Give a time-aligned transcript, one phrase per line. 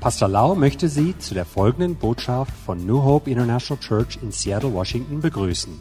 [0.00, 4.74] Pastor Lau möchte Sie zu der folgenden Botschaft von New Hope International Church in Seattle,
[4.74, 5.80] Washington begrüßen.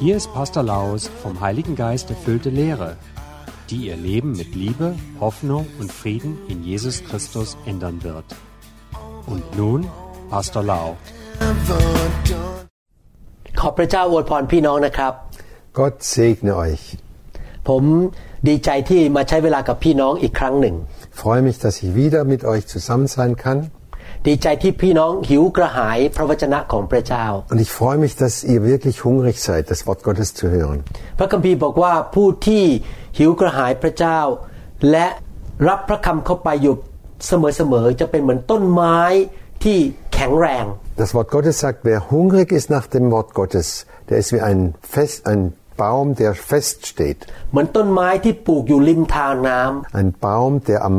[0.00, 2.96] Hier ist Pastor Laus vom Heiligen Geist erfüllte Lehre,
[3.70, 8.24] die Ihr Leben mit Liebe, Hoffnung und Frieden in Jesus Christus ändern wird.
[9.26, 9.86] Und nun
[10.30, 10.96] Pastor Lau.
[13.60, 15.12] ขอบพระเจ้าอวยพรพี่น้องนะครับ
[15.78, 16.84] Gott segne euch.
[17.68, 17.82] ผม
[18.48, 23.58] ดีใจที่มาใช้เวลากับพี่น้องอีกครั้งหนึ่ง Ich freue mich, dass ich wieder mit euch zusammen sein kann.
[24.28, 30.78] ดีใจที่พี่น้องหิวกระหายพระวจนะของพระเจ้า Und ich freue mich, dass ihr wirklich hungrig seid, das Wort Gottes zu hören.
[31.18, 32.64] พระคัมภีร์บอกว่าผู้ที่
[33.18, 34.20] หิวกระหายพระเจ้า
[34.90, 35.06] และ
[35.68, 36.74] รับพระคำเข้าไปอยู่
[37.28, 38.98] เสมอๆจะเป็นเหมือนต้นไม้
[39.64, 39.78] ที่
[40.14, 40.64] แข็งแรง
[41.02, 43.66] Das Wort Gottes sagt, wer hungrig ist nach dem Wort Gottes,
[44.08, 44.58] der ist wie ein,
[44.94, 45.40] Fest, ein
[45.82, 47.18] Baum, der fest steht.
[47.50, 50.98] เหมือนต้นไม้ที่ปลูกอยู่ริมทางน้ำ Ein Baum, der am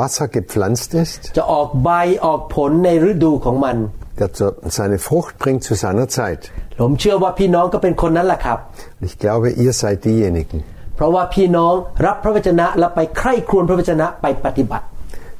[0.00, 1.90] Wasser gepflanzt ist, จะออกใบ
[2.24, 3.76] ออกผลในฤดูของมัน
[4.20, 6.40] der zu- seine Frucht bringt zu seiner Zeit.
[6.80, 8.58] ผมเชื่อว่าพี่น้องก็เป็นคนนั้นแหละครับ
[9.00, 10.58] Und ich glaube, ihr seid diejenigen.
[10.96, 11.74] เพราะว่าพี่น้อง
[12.06, 14.84] รับพระวจนะและไปใคร่ครวญพระวจนะไปปฏิบัติ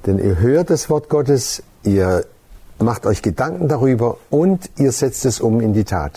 [0.04, 1.42] Denn ihr hört das Wort Gottes,
[1.94, 2.08] ihr
[2.90, 4.08] macht euch Gedanken darüber
[4.42, 6.14] und ihr setzt es um in die Tat.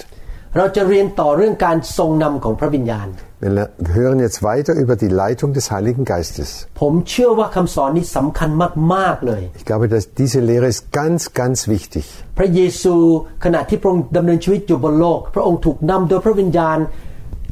[0.56, 3.08] เราจะเรียนต่อเรื่องการทรงนำของพระวิญญาณ
[3.44, 6.48] Wir le- hören jetzt weiter über die Leitung des Heiligen Geistes.
[6.80, 8.50] ผมเชื่อว่าคำสอนนี้สำคัญ
[8.94, 12.04] มากๆเลย Ich glaube, dass diese Lehre ist ganz, ganz wichtig.
[12.38, 12.94] พระเยซู
[13.44, 16.78] ขณะที่พระองค์ดำเนินชีวิตอยู่บนโลก พระองค์ถูกนำโดยพระวิญญาณ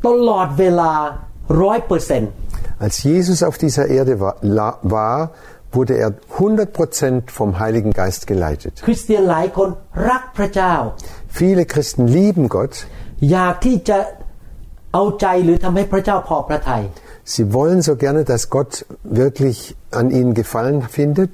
[0.06, 0.92] ตลอดเวลา
[1.62, 2.30] ร้อยเปอร์เซ็นต์
[2.86, 5.18] Als Jesus auf dieser Erde war, la- war
[5.75, 8.73] wurde er 100% vom Heiligen Geist geleitet.
[8.87, 9.69] คริสเตียนหลายคน
[10.09, 10.73] รักพระเจ้า
[11.39, 12.73] Viele Christen lieben Gott.
[13.31, 13.97] อยากที่จะ
[14.93, 16.83] เอาใจหรือทำให้พระเจ้าพอพระทัย
[17.33, 18.71] Sie wollen so gerne, dass Gott
[19.21, 19.57] wirklich
[19.99, 21.33] an ihnen Gefallen findet.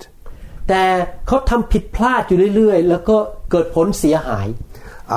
[0.69, 0.83] แต่
[1.27, 3.17] เขาทำผิดพลาดอยู่เรื่อย ๆ แล้วก็
[3.51, 4.47] เกิดผลเสียหาย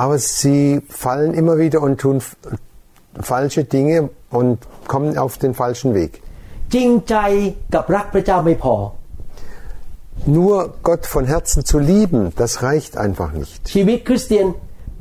[0.01, 0.61] Aber sie
[1.03, 2.35] fallen immer wieder und tun f-
[3.31, 3.97] falsche Dinge
[4.39, 4.53] und
[4.91, 6.11] kommen auf den falschen Weg.
[6.73, 7.15] จริงใจ
[7.73, 8.75] กับรักพระเจ้าไม่พอ
[10.37, 13.59] Nur Gott von Herzen zu lieben, das reicht einfach nicht.
[13.73, 14.45] ชีวิตคริสเตียน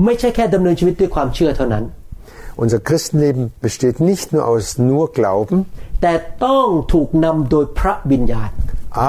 [0.04, 1.84] ไม่ใช่แค่ดำเนินชีวิตด้วยความเชื่อเท่านั้น
[2.62, 5.58] Unser Christenleben besteht nicht nur aus nur Glauben,
[6.02, 6.12] แต่
[6.46, 8.50] ต้องถูกนำโดยพระวิญญาณ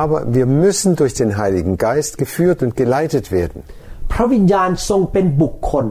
[0.04, 3.60] aber wir müssen durch den Heiligen Geist geführt und geleitet werden.
[4.12, 5.86] พระวิญญาณทรงเป็นบุคคล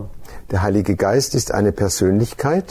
[0.53, 2.66] Der Heilige Geist ist eine Persönlichkeit.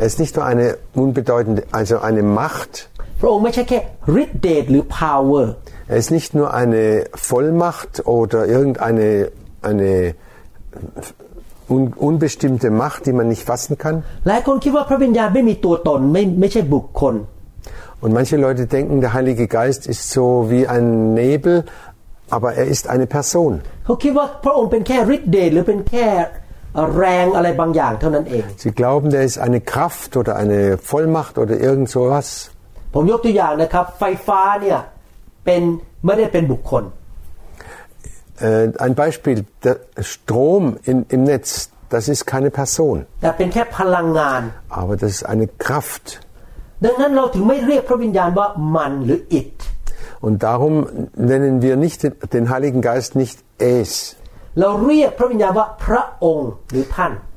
[0.00, 0.66] Er ist nicht nur eine
[1.02, 2.72] unbedeutende, also eine Macht.
[3.20, 3.78] พระองค์ไม่ใช่แค่
[4.22, 5.44] ฤทธิเดชหรือ power
[5.92, 6.84] Er ist nicht nur eine
[7.28, 9.08] Vollmacht oder irgendeine
[9.68, 9.92] eine
[11.68, 13.96] un, unbestimmte Macht, die man nicht fassen kann.
[14.28, 17.16] หลายคนคิดว่าพระวิญญาณไม่มีตัวตนไม่ไม่ใช่บุคคล
[18.02, 21.64] Und manche Leute denken, der Heilige Geist ist so wie ein Nebel,
[22.36, 23.52] aber er ist eine Person.
[23.84, 26.06] เขาคิดว่าพระองค์เป็นแค่ฤทธิเดชหรือเป็นแค่
[26.96, 30.60] แรงอะไรบางอย่างเท่านั้นเอง Sie glauben, der ist eine Kraft oder eine
[30.90, 32.28] Vollmacht oder irgend sowas.
[32.94, 34.78] ผมยกตัวอย่างนะครับ ไฟฟ้าเนี่ย
[35.44, 35.62] เป็น
[36.04, 36.84] ไม่ได้เป็นบุคคล
[38.38, 44.42] Äh, ein Beispiel, der Strom in, im Netz, das ist keine Person, แต่เป็นแค่พลังงาน
[44.80, 46.06] aber das ist eine Kraft.
[46.84, 49.56] ดังนั้นเราถึงไม่เรียกพระวิญญาณว่ามันหรือ it
[50.21, 54.15] und darum nennen wir nicht den, Heiligen Geist nicht es.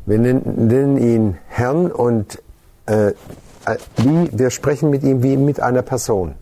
[0.06, 2.42] Wir nennen, nennen ihn Herrn und
[2.86, 3.14] äh, äh,
[3.96, 6.34] wie, wir sprechen mit ihm wie mit einer Person.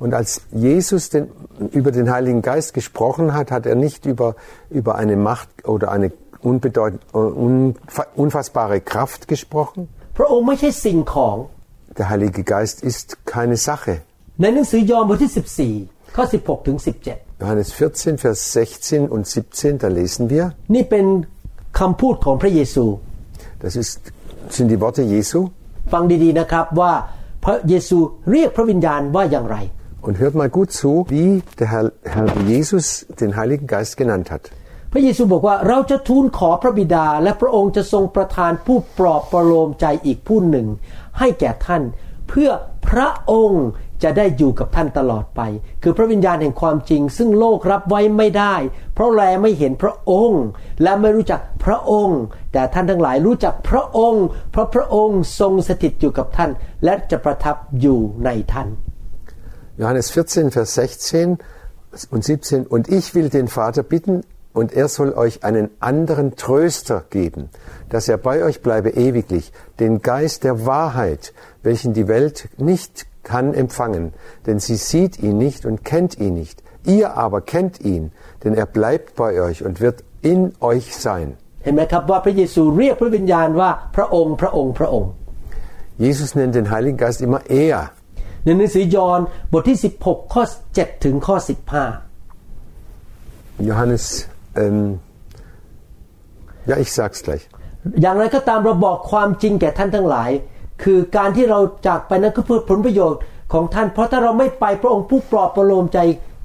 [0.00, 1.28] Und als Jesus den,
[1.72, 4.34] über den Heiligen Geist gesprochen hat, hat er nicht über,
[4.70, 6.10] über eine Macht oder eine
[8.23, 9.81] unfassbare Kraft gesprochen.
[10.17, 11.35] พระองค์ไม่ใช่สิ่งของ
[11.97, 13.93] Der Heilige Geist ist keine Sache.
[14.41, 15.31] ในหนังสือยอห์นบทที่
[15.77, 16.77] 14 ข้อ 16 ถึง
[17.09, 20.45] 17 Johannes 14, Vers 16 und 17, da lesen wir,
[20.75, 21.05] นี่เป็น
[21.79, 22.85] คำพูดของพระเยซู
[23.63, 23.99] das ist,
[24.55, 25.39] sind die Worte Jesu.
[25.93, 26.93] ฟังดีๆนะครับว่า
[27.45, 27.97] พระเยซู
[28.31, 29.57] เรียกพระวิญญาณว่าอย่างไร
[30.07, 31.29] Und hört mal gut zu, wie
[31.59, 32.85] der Herr, Herr Jesus
[33.21, 34.43] den Heiligen Geist genannt hat.
[34.92, 40.66] พระเยซูบอกว่าเราจะทูลขอพระบิดา และพระองค์จะทรงประทานผู้ปลอบประโลมใจอีกผู้หนึ่ง
[41.18, 41.82] ให้แก่ท่าน
[42.28, 42.50] เพื่อ
[42.88, 43.66] พระองค์
[44.02, 45.40] จะได้อยู่กับท่านตลอดไป
[45.82, 48.54] คือพระวิญญาณแห่งความจริง ซึ่งโลกรับไว้ไม่ได้
[48.94, 50.42] เพราะแลไม่เห็นพระองค์
[50.82, 52.20] และไม่รู้จักพระองค์
[52.52, 56.50] แต่ท่านทั้งหลายรู้จักพระองค์ เพราะพระองค์ทรงสถิตอยู่กับท่าน
[56.84, 58.68] และจะประทับอยู่ในท่าน
[59.80, 61.38] Johannes 14, Vers 16
[62.14, 62.66] und 17.
[62.74, 64.14] Und ich will den Vater bitten,
[64.53, 67.49] und er soll euch einen anderen Tröster geben,
[67.89, 73.53] dass er bei euch bleibe ewiglich, den Geist der Wahrheit, welchen die Welt nicht kann
[73.53, 74.13] empfangen,
[74.45, 76.63] denn sie sieht ihn nicht und kennt ihn nicht.
[76.85, 78.11] Ihr aber kennt ihn,
[78.43, 81.37] denn er bleibt bei euch und wird in euch sein.
[81.63, 85.11] เห็นไหมครับว่าพระเยซูเรียกพระวิญญาณว่าพระองค์พระองค์พระองค์
[86.05, 87.79] Jesus nennt den Heiligen Geist immer er.
[88.43, 89.19] ในหนังสือยอห์น
[89.51, 90.43] บทที่ 16 ข้อ
[90.75, 91.35] 7 ถึงข้อ
[93.67, 94.05] Johannes,
[94.56, 95.00] ähm,
[96.66, 97.44] ja, ich sag's gleich.
[98.02, 100.30] อย่างไรก็ตามเราบอกความจริงแก่ท่านทั้งหลาย
[100.82, 103.20] คือการที่เราจากไปนั้นก็เพื่อผลประโยชน์
[103.52, 105.98] ของท่าน เพราะถ้าเราไม่ไปพระองค์ผู้ปลอบประโลมใจ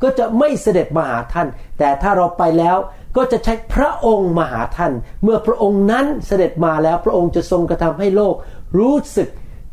[0.04, 1.48] ก็จะไม่เสด็จมาหาท่าน
[1.80, 2.78] แต่ถ้าเราไปแล้ว
[3.18, 4.92] ก็จะใช้พระองค์มาหาท่าน
[5.24, 8.36] เมื่อพระองค์นั้นเสด็จมาแล้วพระองค์จะทรงกระทำให้โลก
[8.78, 9.30] รู้สึก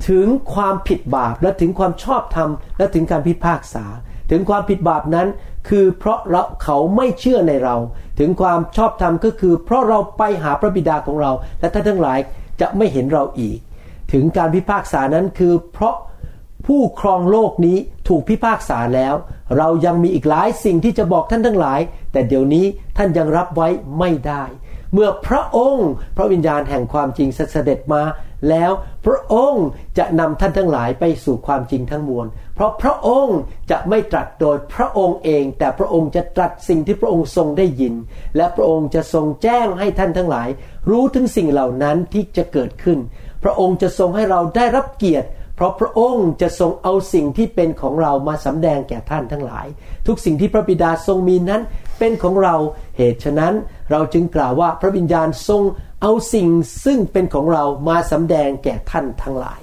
[0.08, 3.84] ถึงความผิดบาปและถึงความชอบธรรมและถึงการพิพากษา
[4.34, 5.28] ถึงความผิดบาปนั้น
[5.68, 7.76] คือเพราะเราเขาไม่เชื่อในเรา
[8.18, 12.18] ถึงความชอบธรรมก็คือ เพราะเราไปหาพระบิดาของเรา และท่านทั้งหลาย
[12.60, 13.58] จะไม่เห็นเราอีก
[14.12, 15.96] ถึงการพิพากษานั้นคือเพราะ
[16.66, 19.14] ผู้ครองโลกนี้ถูกพิพากษาแล้ว
[19.56, 21.80] เรายังมีอีกหลายสิ่งที่จะบอกท่านทั้งหลาย
[22.12, 23.68] แต่เดี๋ยวนี้ท่านยังรับไว้
[23.98, 24.42] ไม่ได้
[24.92, 28.02] เมื่อพระองค์ พระวิญญาณแห่งความจริงเสด็จมา
[28.48, 28.70] แล้ว
[29.06, 29.66] พระองค์
[29.98, 33.38] จะนำท่านทั้งหลายไปสู่ความจริงทั้งมวล เพราะพระองค์
[33.70, 37.94] จะไม่ตรัสโดยพระองค์เอง แต่พระองค์จะตรัสสิ่งที่พระองค์ทรงได้ยิน
[38.36, 40.48] และพระองค์จะทรงแจ้งให้ท่านทั้งหลาย
[40.90, 42.98] รู้ถึงสิ่งเหล่านั้นที่จะเกิดขึ้น
[43.42, 49.66] พระองค์จะทรงให้เราได้รับเกียรติเพราะพระองค์จะทรงเอาสิ่งที่เป็นของเรามาสำแดงแก่ท่านทั้งหลาย
[50.06, 51.62] ทุกสิ่งที่พระบิดาทรงมีนั้น
[51.98, 52.54] เป็นของเรา
[52.96, 53.54] เหตุฉะนั้น
[53.90, 55.62] เราจึงกล่าวว่าพระวิญญาณทรง
[56.01, 56.47] เอาสิ่ง
[56.83, 59.61] ซึ่งเป็นของเรามาสำแดงแก่ท่านทั้งหลาย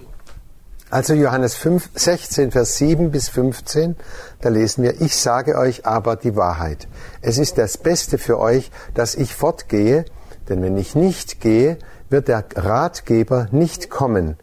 [0.91, 3.97] Also Johannes 5, 16, Vers 7 bis 15,
[4.43, 6.87] da lesen wir, ich sage euch aber die Wahrheit.
[7.21, 10.05] Es ist das Beste für euch, dass ich fortgehe,
[10.49, 11.79] denn wenn ich nicht gehe,
[12.11, 14.37] wird der Ratgeber nicht kommen.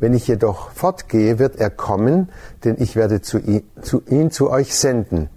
[0.00, 2.30] Wenn ich jedoch fortgehe, wird er kommen,
[2.64, 5.28] denn ich werde zu ihn, zu ihn zu euch senden.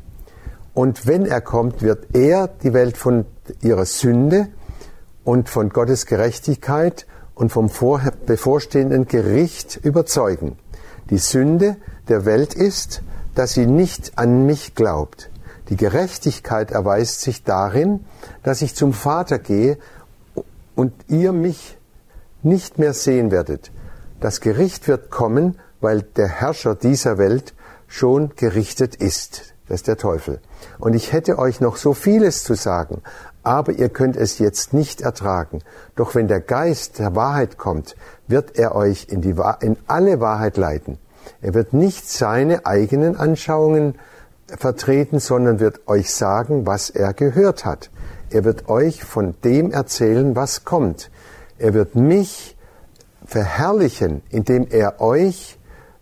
[0.74, 3.25] Und wenn er kommt, wird er die Welt von
[3.62, 4.48] ihrer Sünde
[5.26, 7.69] und von Gottes Gerechtigkeit und vom
[8.26, 10.56] bevorstehenden Gericht überzeugen.
[11.11, 11.76] Die Sünde
[12.08, 13.02] der Welt ist,
[13.34, 15.28] dass sie nicht an mich glaubt.
[15.69, 18.05] Die Gerechtigkeit erweist sich darin,
[18.44, 19.78] dass ich zum Vater gehe
[20.76, 21.76] und ihr mich
[22.44, 23.72] nicht mehr sehen werdet.
[24.20, 27.52] Das Gericht wird kommen, weil der Herrscher dieser Welt
[27.88, 29.55] schon gerichtet ist.
[29.67, 30.38] Das ist der Teufel.
[30.79, 33.02] Und ich hätte euch noch so vieles zu sagen,
[33.46, 35.60] aber ihr könnt es jetzt nicht ertragen.
[35.94, 37.94] Doch wenn der Geist der Wahrheit kommt,
[38.26, 40.98] wird er euch in, die, in alle Wahrheit leiten.
[41.40, 43.94] Er wird nicht seine eigenen Anschauungen
[44.48, 47.90] vertreten, sondern wird euch sagen, was er gehört hat.
[48.31, 51.12] Er wird euch von dem erzählen, was kommt.
[51.56, 52.56] Er wird mich
[53.25, 55.56] verherrlichen, indem er euch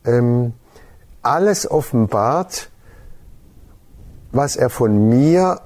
[0.06, 0.54] ähm,
[1.20, 2.70] alles offenbart,
[4.32, 5.60] was er von mir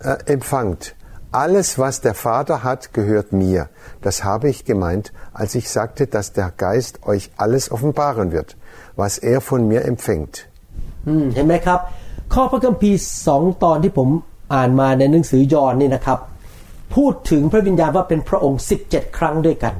[0.00, 0.94] äh, empfangt
[1.31, 3.69] Alles, was der Vater hat, gehört mir.
[4.01, 8.55] Das habe ich gemeint, als ich sagte, dass der Geist euch alles offenbaren wird,
[8.95, 10.35] was er von mir empfängt.
[11.07, 11.79] อืมเห็นไหมครับ
[12.33, 14.09] ข้อพระคัมภีร์สองตอนที่ผม
[14.53, 16.19] อ่านมาในหนังสือยอห์นนี่นะครับ
[16.95, 19.75] พูดถึงพระวิญญาณว่าเป็นพระองค์ 17 ครั้งด้วยกัน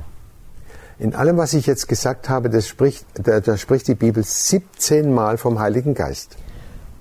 [1.05, 5.12] In allem, was ich jetzt gesagt habe, das spricht, da, da spricht die Bibel 17
[5.20, 6.29] Mal vom Heiligen Geist.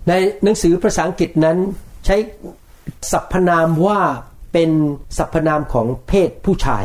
[0.08, 0.12] ใน
[0.44, 1.56] หนังสือภาษาอังกฤษนั้น
[2.06, 2.16] ใช้
[3.10, 4.00] สรรพนามว่า
[4.52, 4.70] เป็น
[5.18, 6.84] สรรพนามของเพศผู้ชาย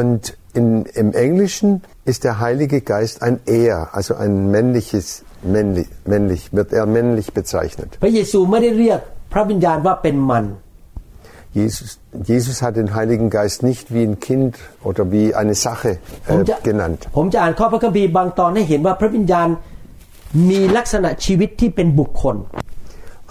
[0.00, 0.22] Und
[0.58, 0.66] in,
[1.02, 1.70] im Englischen
[2.10, 5.06] ist der Heilige Geist ein Er, also ein männliches,
[5.42, 7.90] männlich, männlich, wird er männlich bezeichnet.
[8.02, 9.00] พระเยซูไม่ได้เรียก
[9.32, 10.46] พระวิญญาณว่าเป็นมัน
[11.60, 11.90] Jesus,
[12.30, 14.52] Jesus hat den Heiligen Geist nicht wie ein Kind
[14.88, 15.90] oder wie eine Sache
[16.28, 17.00] ผม äh, จะ genannt.
[17.16, 19.48] ผมจะอ่านข้อพระคัมภีร์บางตอนให้เห็นว่าพระวิญญาณ
[20.50, 22.36] มีลักษณะชีวิตที่เป็นบุคคล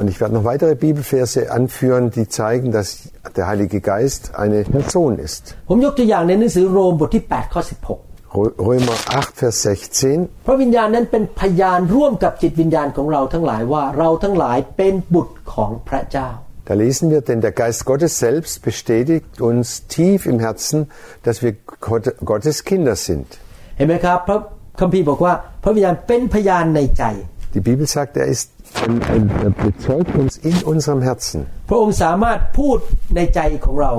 [0.02, 2.88] Und ich werde noch weitere Bibelverse anführen, die zeigen, dass
[3.36, 5.44] der Heilige Geist eine Person ist.
[5.70, 7.62] ผมยกตัวอย่างในหนังสือโรมบทที่ 8 ข้อ
[8.38, 10.18] Rö- Römer 8, Vers 16.
[10.30, 16.30] 16 พระวิญญาณนั้นเป็นพยานร่วมกับจิตวิญญาณของเราทั้งหลายว่าเราทั้งหลายเป็นบุตรของพระเจ้า
[16.70, 20.78] Da lesen wir, denn der Geist Gottes selbst bestätigt uns tief im Herzen,
[21.26, 21.54] dass wir
[21.88, 23.28] Gott- Gottes Kinder sind.
[23.78, 24.40] เห็นไหมครับ พระ
[24.80, 27.04] คัมภีร์บอกว่าพระวิญญาณเป็นพยานในใจ
[27.56, 28.61] Die Bibel sagt, er ist ein, ein, er
[29.64, 31.40] bezeugt uns in unserem Herzen.
[31.70, 32.78] พระองค์สามารถพูด
[33.16, 33.92] ในใจของเรา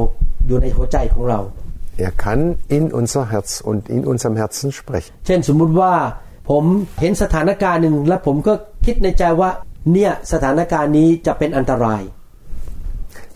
[0.46, 1.40] อยู่ในหัวใจของเรา
[2.06, 2.40] Er kann
[2.76, 5.12] in unser Herz und in unserem Herzen sprechen.
[5.26, 5.94] เช่นสมมุติว่า
[6.50, 6.64] ผม
[7.00, 8.52] เห็นสถานการณ์หนึ่งและผมก็
[8.86, 9.50] คิดในใจว่า
[9.92, 12.02] เนี่ยสถานการณ์นี้จะเป็นอันตราย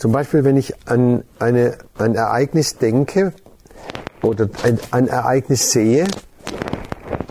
[0.02, 1.02] Zum Beispiel, wenn ich an
[1.46, 1.64] eine,
[2.04, 3.20] ein Ereignis denke
[4.28, 6.02] oder ein, ein Ereignis sehe,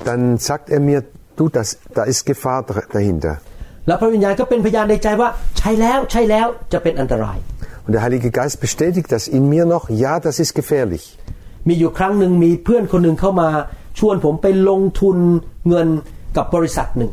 [0.08, 1.00] dann sagt er mir,
[1.36, 3.34] du, das, da ist Gefahr dr- dahinter.
[3.87, 5.29] แล้วพระวิญญาณก็เป็นพยานในใจว่า
[5.59, 7.39] ใช่แล้วใช่แล้วจะเป็นอันตราย
[7.85, 11.05] Und der Heilige Geist bestätigt das in mir noch, ja, das ist gefährlich.
[11.69, 13.49] มีอยู่ครั้งหนึ่งมีเพื่อนคนหนึ่งเข้ามา
[13.99, 15.17] ชวนผมไปลงทุน
[15.69, 15.89] เงิน
[16.37, 17.13] กับบริษัทหนึ่ง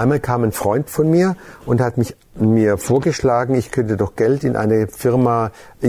[0.00, 1.28] Einmal kam ein Freund von mir
[1.66, 2.14] und hat mich,
[2.58, 5.36] mir vorgeschlagen, ich könnte doch Geld in eine Firma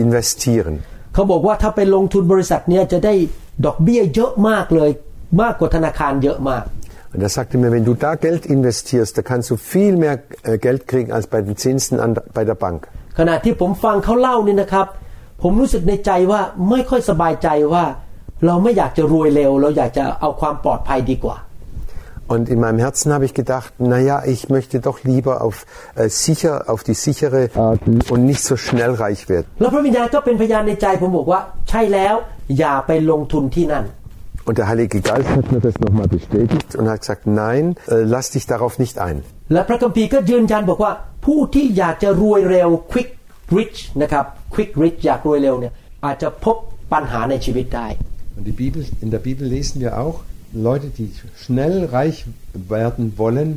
[0.04, 0.74] investieren.
[1.14, 3.14] เขาบอกว่าถ้าไปลงทุนบริษัทเนี้ยจะได้
[3.66, 4.90] ดอกเบี้ยเยอะมากเลย
[5.42, 6.64] มากกว่าธนาคารเยอะมาก
[7.13, 10.57] Und er sagte mir, wenn du da Geld investierst, da kannst du viel mehr äh,
[10.57, 12.79] Geld kriegen als bei den Zinsen an, bei der Bank.
[13.19, 14.87] ขณะที่ผมฟังเขาเล่านี่นะครับ
[15.41, 17.83] ผมรู้สึกในใจว่าไม่ค่อยสบายใจว่า
[18.45, 21.37] เราไม่อยากจะรวยเร็ว เราอยากจะเอาความปลอดภัยดีกว่า
[22.33, 26.65] Und in meinem Herzen habe ich gedacht, naja, ich möchte doch lieber auf, äh, sicher,
[26.67, 27.79] auf die sichere Art
[28.11, 29.47] und nicht so schnell reich werden.
[34.43, 37.75] แล้วพระวิญญาณก็เป็นพยานในใจผมบอกว่า ใช่แล้วอย่าไปลงทุนที่นั่น Und der Heilige Geist hat mir das nochmal bestätigt und hat gesagt, nein,
[37.87, 39.17] äh, lass dich darauf nicht ein.
[39.53, 40.91] และพระคัมภีร์ก็ยืนยันบอกว่า
[41.25, 43.09] ผู้ที่อยากจะรวยเร็ว quick
[43.57, 45.73] rich นะครับ quick rich อยากรวยเร็วเนี่ย
[46.05, 46.55] อาจจะพบ
[46.93, 47.87] ปัญหาในชีวิตได้
[48.37, 50.17] Und die Bibel, in der Bibel lesen wir auch,
[50.69, 51.07] Leute, die
[51.43, 52.17] schnell reich
[52.77, 53.49] werden wollen,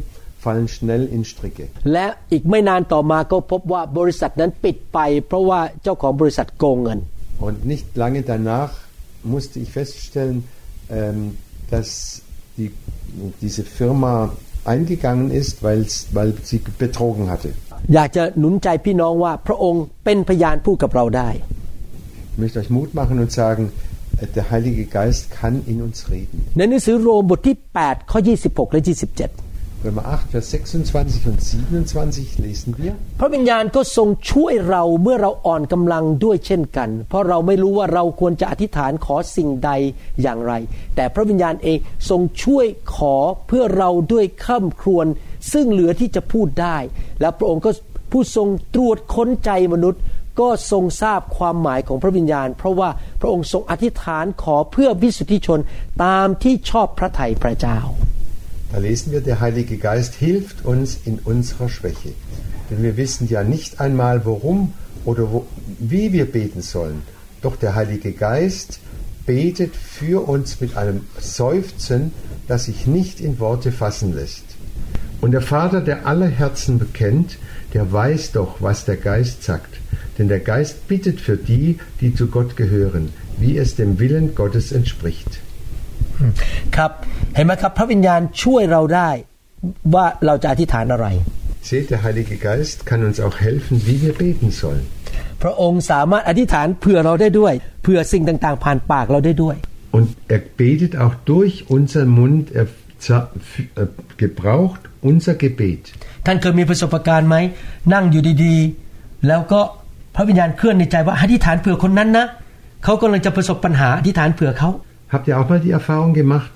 [0.44, 1.64] fallen schnell in Stricke.
[1.92, 6.98] และอีกไม่นานต่อมาก็พบว่าบริษัทนั้นปิดไป เพราะว่าเจ้าของบริษัทโกงเงิน
[7.46, 8.72] Und nicht lange danach
[9.34, 10.53] musste ich feststellen, ähm,
[11.72, 12.22] dass
[12.56, 12.70] die,
[13.40, 14.12] diese Firma
[14.64, 17.50] eingegangen ist, weil's, weil sie betrogen hatte.
[17.94, 21.30] อยากจะหนุนใจพี่น้องว่าพระองค์เป็นพยานพูดกับเราได้
[22.32, 23.64] Ich möchte euch Mut machen und sagen,
[24.22, 26.38] äh, der Heilige Geist kann in uns reden.
[26.56, 28.80] ในหนังสือโรมบทที่ 8 ข้อ 26 และ
[29.26, 29.53] 27
[29.85, 32.91] Römer 8, Vers 26 und 27 lesen wir.
[33.19, 39.71] พระวิญญาณก็ทรงช่วยเราเมื่อเราอ่อนกำลังด้วยเช่นกัน เพราะเราไม่รู้ว่าเราควรจะอธิษฐานขอสิ่งใด
[40.21, 40.53] อย่างไร
[40.95, 41.77] แต่พระวิญญาณเอง
[42.09, 42.65] ทรงช่วย
[42.95, 43.15] ขอ
[43.47, 45.07] เพื่อเราด้วยข้ามครวญ
[45.53, 46.77] ซึ่งเหลือที่จะพูดได้
[47.21, 47.71] และพระองค์ก็
[48.11, 50.01] ผู้ทรงตรวจค้นใจมนุษย์
[50.39, 52.89] ก็ทรงทราบความหมายของพระวิญญาณ เพราะว่า
[53.21, 55.59] พระองค์ทรงอธิษฐานขอเพื่อวิสุทธิชน
[56.03, 57.79] ตามที่ชอบพระทัยพระเจ้า
[58.75, 62.11] Da lesen wir, der Heilige Geist hilft uns in unserer Schwäche.
[62.69, 64.73] Denn wir wissen ja nicht einmal, worum
[65.05, 65.45] oder wo,
[65.79, 67.01] wie wir beten sollen.
[67.41, 68.81] Doch der Heilige Geist
[69.25, 72.11] betet für uns mit einem Seufzen,
[72.49, 74.43] das sich nicht in Worte fassen lässt.
[75.21, 77.37] Und der Vater, der alle Herzen bekennt,
[77.73, 79.73] der weiß doch, was der Geist sagt.
[80.17, 84.73] Denn der Geist bittet für die, die zu Gott gehören, wie es dem Willen Gottes
[84.73, 85.39] entspricht.
[86.75, 86.91] ครับ
[87.35, 89.09] เห็นไหมครับ พระวิญญาณช่วยเราได้
[89.95, 91.07] ว่าเราจะอธิษฐานอะไร
[91.71, 94.83] Seht, der Heilige Geist kann uns auch helfen, wie wir beten sollen.
[95.43, 97.53] พระองค์สามารถอธิษฐานเผื่อเราได้ด้วย
[97.83, 99.55] เผื่อสิ่งต่างๆ ผ่านปากเราได้ด้วย
[99.97, 102.65] Und er betet auch durch unseren Mund, er
[103.07, 103.87] za- f- äh,
[104.23, 104.81] gebraucht
[105.11, 105.81] unser Gebet.
[106.25, 107.35] ท่านเคยมีประสบการณ์ไหม
[107.93, 109.61] นั่งอยู่ดีๆ แล้วก็
[110.15, 112.25] พระวิญญาณเคลื่อนในใจว่าอธิษฐานเผื่อคนนั้นนะ
[112.83, 114.69] เขากำลังจะประสบปัญหาอธิษฐานเผื่อเขา
[115.14, 116.54] Habt ihr auch mal die Erfahrung gemacht,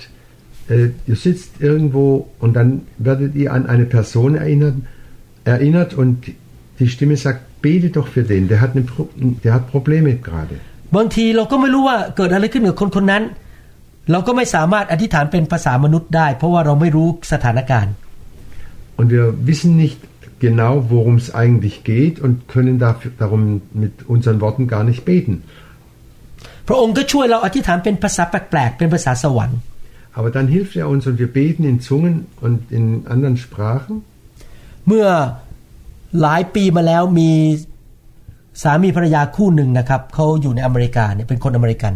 [0.68, 2.04] äh, ihr sitzt irgendwo
[2.42, 4.76] und dann werdet ihr an eine Person erinnert,
[5.44, 6.16] erinnert und
[6.80, 9.10] die Stimme sagt, bete doch für den, der hat, eine, Pro-
[9.44, 10.56] der hat Probleme gerade.
[10.96, 13.22] บางทีเราก็ไม่รู้ว่าเกิดอะไรขึ้นกับคนคนนั้น
[14.10, 17.92] เราก็ไม่สามารถอธิษฐานเป็นภาษามนุษย์ได้ เพราะว่าเราไม่รู้สถานการณ์
[18.98, 19.98] Und wir wissen nicht
[20.46, 23.42] genau, worum es eigentlich geht und können dafür, darum
[23.84, 25.34] mit unseren Worten gar nicht beten.
[26.69, 29.59] พระองค์ก็ช่วยเราอธิษฐานเป็นภาษาแปลกๆ เป็นภาษาสวรรค์
[30.17, 33.95] Aber dann hilft er uns und wir beten in Zungen und in anderen Sprachen.
[34.87, 35.07] เมื่อ
[36.21, 37.31] หลายปีมาแล้วมี
[38.61, 41.93] สามีภรรยาคู่หนึ่งนะครับเขาอยู่ในอเมริกาเนี่ยเป็นคนอเมริกัน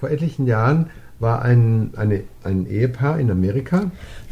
[0.00, 0.78] Vor etlichen Jahren
[1.24, 1.62] war ein,
[2.02, 2.16] eine,
[2.48, 3.78] ein Ehepaar in Amerika.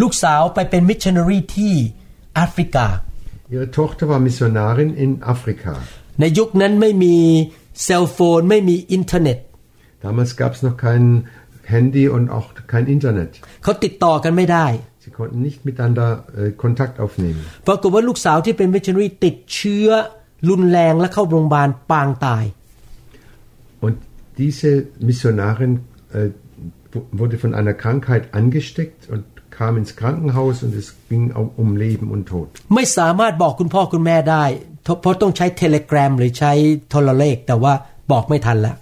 [0.02, 1.74] ลูกสาวไปเป็นมิชชันนารีที่
[2.34, 2.86] แอฟริกา
[3.54, 5.72] Ihre Tochter war Missionarin in Afrika.
[6.20, 7.16] ในยุคนั้นไม่มี
[7.84, 9.38] เซลโฟนไม่มีอินเทอร์เน็ต
[10.05, 11.03] Damals gab es noch kein
[11.75, 13.29] Handy und auch kein Internet.
[13.63, 14.67] เขาติดต่อกันไม่ได้
[15.05, 16.07] Sie konnten nicht miteinander
[16.39, 17.41] äh, Kontakt aufnehmen.
[17.67, 19.87] ปรากฏว่าลูกสาวที่เป็นมิชชันนารีติดเชื้อ
[20.49, 22.43] รุนแรงและเข้าโรงพยาบาลปางตาย
[23.85, 23.95] Und
[24.41, 24.69] diese
[25.09, 25.71] Missionarin
[26.13, 26.29] äh,
[26.93, 29.23] w- wurde von einer Krankheit angesteckt und
[29.59, 32.49] kam ins Krankenhaus und es ging auch um Leben und Tod.
[32.75, 34.43] ไม่สามารถบอกคุณพ่อคุณแม่ได้
[35.01, 36.51] เพราะต้องใช้เทเลกรามหรือใช้
[36.89, 37.73] โทรเลข แต่ว่า
[38.11, 38.77] บอกไม่ทันแล้ว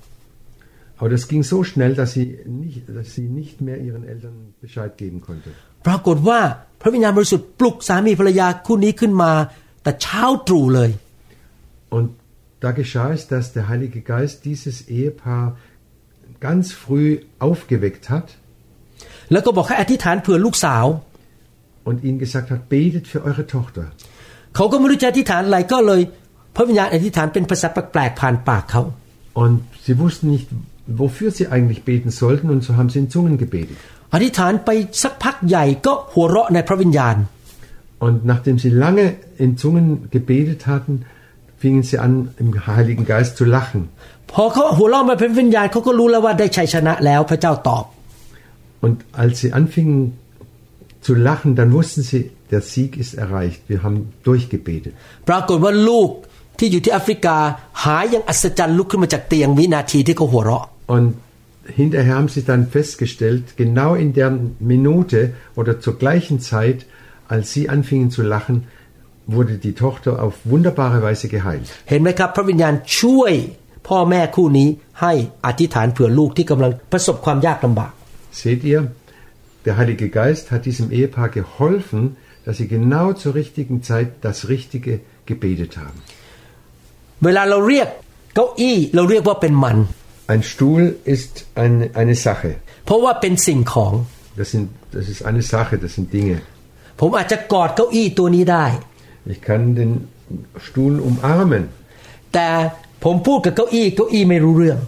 [0.99, 2.25] Aber das ging so schnell, dass sie
[2.63, 5.49] nicht, dass sie nicht mehr ihren Eltern Bescheid geben konnte.
[5.87, 6.39] ปรากฏว่า
[6.81, 9.31] พระวิญญาณบริสุทธิ์ปลุกสามีภรรยาคู่นี้ขึ้นมา
[9.83, 10.89] แต่เช้าตรู่เลย
[11.95, 12.07] Und
[12.63, 15.45] da geschah es, dass der Heilige Geist dieses Ehepaar
[16.45, 17.09] ganz früh
[17.47, 18.27] aufgeweckt hat
[19.31, 20.85] แล้วก็บอกให้อธิษฐานเผื่อลูกสาว
[21.87, 23.85] und ihnen gesagt hat, betet für eure Tochter.
[24.55, 26.01] เขาก็ไม่รู้จะอธิษฐานอะไรก็เลย
[26.55, 28.83] พระวิญญาณอธิษฐานเป็นภาษาแปลกๆผ่านปากเขา
[29.43, 30.47] Und sie wussten nicht,
[30.87, 33.77] wofür sie eigentlich beten sollten und so haben sie in Zungen gebetet.
[34.13, 34.69] อธิษฐานไป
[35.03, 37.15] สักพักใหญ่ก็หัวเราะในพระวิญญาณ
[38.05, 39.05] Und nachdem sie lange
[39.43, 40.93] in Zungen gebetet hatten,
[41.61, 43.81] fingen sie an, im Heiligen Geist zu lachen.
[44.31, 47.85] พอเขาหัวเราะมาเป็นวิญญาณเขาก็รู้แล้วว่าได้ชัยชนะแล้วพระเจ้าตอบ
[48.85, 49.99] Und als sie anfingen
[51.05, 53.59] zu lachen, dann wussten sie, der Sieg ist erreicht.
[53.71, 54.93] Wir haben durchgebetet.
[55.29, 56.09] ปรากฏว่าลูก
[56.59, 57.37] ที่อยู่ที่แอฟริกา
[57.83, 61.07] หายอย่างอัศจรรย์ลุกขึ้นมาจากเตียงวินาทีที่เขาหัวเราะ Und
[61.79, 64.29] hinterher haben sie dann festgestellt, genau in der
[64.59, 65.19] Minute
[65.55, 66.85] oder zur gleichen Zeit,
[67.27, 68.67] als sie anfingen zu lachen,
[69.25, 71.67] wurde die Tochter auf wunderbare Weise geheilt.
[71.89, 73.33] เห็นไหมครับ พระวิญญาณช่วย
[73.87, 74.67] พ่อแม่คู่นี้
[75.01, 75.13] ให้
[75.45, 77.93] อธิษฐานเผื่อลูกที่กำลังประสบความยากลำบาก
[78.41, 78.79] Seht ihr,
[79.65, 82.01] der Heilige Geist hat diesem Ehepaar geholfen,
[82.45, 84.93] dass sie genau zur richtigen Zeit das Richtige
[85.29, 85.99] gebetet haben.
[87.23, 87.87] เวลาเราเรียก
[88.35, 89.77] เก้าอี้เราเรียกว่าเป็นมัน
[90.31, 90.83] Ein Stuhl
[91.13, 91.33] ist
[91.63, 92.51] eine, eine Sache.
[92.85, 93.93] เพราะว่าเป็นสิ่งของ
[94.39, 96.37] Das, sind, das ist eine Sache, das sind Dinge.
[96.99, 98.65] ผมอาจจะกอดเก้าอี้ตัวนี้ได้
[99.33, 99.91] Ich kann den
[100.65, 101.63] Stuhl umarmen,
[102.33, 102.47] แต่
[103.03, 104.79] ผมพูดกับเก้าอี้เก้าอี้ไม่รู้เรื่อง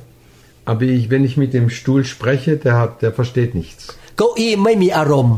[0.71, 3.83] aber ich, wenn ich mit dem Stuhl spreche, der, hat, der versteht nichts.
[4.17, 5.37] เก้าอี้ไม่มีอารมณ์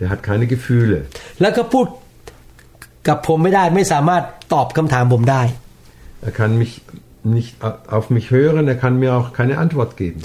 [0.00, 0.98] Der hat keine Gefühle.
[1.40, 1.86] แล้วก็พูด
[3.08, 5.42] กับผมไม่ได้ไม่สามารถตอบคำถามผมได้
[6.26, 6.72] Er kann mich
[7.23, 7.55] nicht
[7.89, 10.21] auf mich hören, er kann mir auch keine Antwort geben.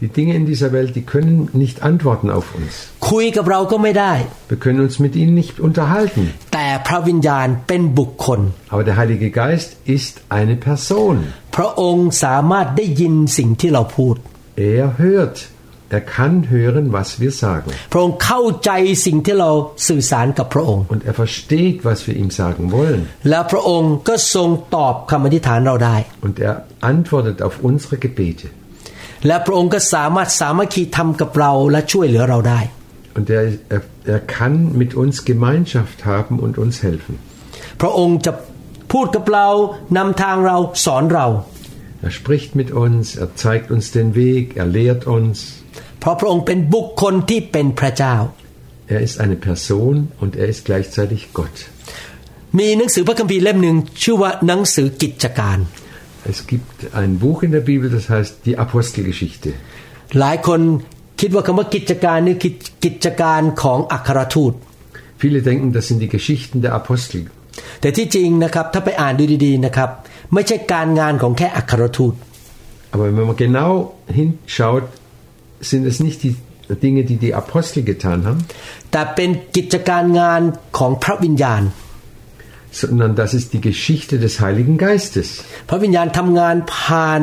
[0.00, 2.88] Die Dinge in dieser Welt, die können nicht antworten auf uns.
[4.48, 6.34] Wir können uns mit ihnen nicht unterhalten.
[8.68, 11.32] Aber der Heilige Geist ist eine Person.
[14.56, 15.46] Er hört
[15.97, 17.69] Er kann hören, was wir sagen.
[17.93, 18.71] พระองค์เข้าใจ
[19.05, 19.51] สิ่งที่เรา
[19.87, 23.01] สื่อสารกับพระองค์ Und er versteht, was wir ihm sagen wollen.
[23.29, 26.55] และพระองค์ก็ทรงตอบคำอธิษฐานเราได้ Und er
[26.91, 28.47] antwortet auf unsere Gebete.
[29.27, 32.61] และพระองค์ก็สามารถสามัคคีทำกับเราและช่วยเหลือเราได้
[33.17, 33.81] Und er, er,
[34.15, 37.13] er kann mit uns Gemeinschaft haben und uns helfen.
[37.81, 38.31] พระองค์จะ
[38.93, 39.47] พูดกับเรา
[39.97, 41.27] นำทางเราสอนเรา
[42.07, 45.35] Er spricht mit uns, er zeigt uns den Weg, er lehrt uns.
[46.04, 48.16] เพราะพระองค์เป็นบุคคลที่เป็นพระเจ้า
[48.94, 51.56] Er ist eine Person und er ist gleichzeitig Gott.
[52.58, 55.58] มีหนังสือพระคัมภีร์เล่มหนึ่งชื่อว่าหนังสือกิจการ
[56.32, 59.50] Es gibt ein Buch in der Bibel, das heißt die Apostelgeschichte.
[60.20, 60.60] หลายคน
[61.20, 62.52] คิดว่าคำว่ากิจการนี่คือ
[62.84, 64.52] กิจการของอัครทูต
[65.22, 67.22] Viele denken, das sind die Geschichten der Apostel.
[67.80, 69.90] แต่ที่จริงนะครับถ้าไปอ่านดูดีๆนะครับ
[70.34, 72.14] ไม่ใช่การงานของแค่อัครทูต
[72.92, 73.70] Aber wenn man genau
[74.18, 74.84] hinschaut,
[75.69, 76.35] sind es nicht die
[76.85, 78.39] Dinge, die die Apostel getan haben,
[78.91, 80.41] แต่เป็นกิจการงาน
[80.77, 81.63] ของพระวิญญาณ
[82.81, 85.27] sondern das ist die Geschichte des Heiligen Geistes.
[85.69, 87.21] พระวิญญาณทำงานผ่าน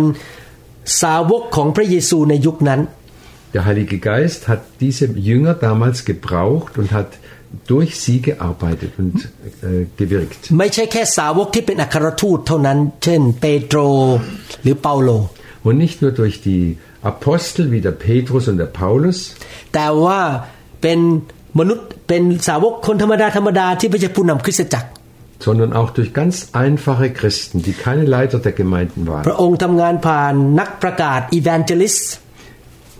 [1.03, 2.81] สาวกของพระเยซูในยุคนั้น
[3.55, 7.11] Der Heilige Geist hat diese Jünger damals gebraucht und hat
[7.73, 9.17] durch sie gearbeitet und
[9.69, 10.41] äh, gewirkt.
[10.59, 13.79] ไม่ใช่แค่สาวกที่เป็นอัครทูตเท่านั้น เช่น เปโตร
[14.63, 15.11] หรือเปาโล
[15.67, 16.63] Und nicht nur durch die
[17.13, 19.19] Apostel wie der Petrus und der Paulus,
[19.75, 20.21] แต่ว่า
[20.83, 20.99] เป็น
[21.59, 24.89] มนุษย์เป็นสาวกคนธรรมดาธรรมดาที่ไม่ใช่ผู้นำคริสตจักร
[25.47, 26.35] sondern auch durch ganz
[26.65, 29.25] einfache Christen, die keine Leiter der Gemeinden พ waren.
[29.31, 32.07] ระองค์ทำงานผ่านนักประกาศ evangelist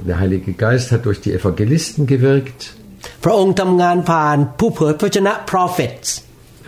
[0.09, 2.61] Der Heilige Geist hat durch die Evangelisten gewirkt,
[3.25, 6.09] พระองค์ทำงานผ่านผู้เผยพระชนะ prophets